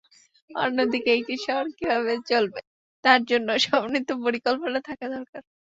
অন্যদিকে 0.51 1.09
একটি 1.17 1.35
শহর 1.45 1.65
কীভাবে 1.77 2.13
চলবে, 2.29 2.59
তার 3.03 3.19
জন্য 3.29 3.47
সমন্বিত 3.65 4.09
পরিকল্পনা 4.23 4.79
থাকা 4.89 5.05
দরকার। 5.15 5.41